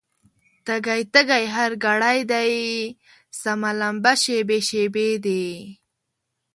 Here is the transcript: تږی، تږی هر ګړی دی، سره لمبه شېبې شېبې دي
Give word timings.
تږی، 0.65 1.01
تږی 1.13 1.43
هر 1.55 1.71
ګړی 1.85 2.19
دی، 2.31 2.51
سره 3.41 3.69
لمبه 3.79 4.13
شېبې 4.21 4.59
شېبې 4.67 5.09
دي 5.25 5.45